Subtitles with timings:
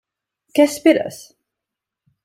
[0.59, 1.23] Què esperes?